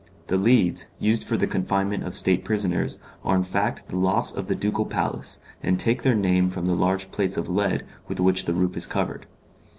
[0.29, 4.47] The Leads, used for the confinement of state prisoners, are in fact the lofts of
[4.47, 8.45] the ducal palace, and take their name from the large plates of lead with which
[8.45, 9.27] the roof is covered.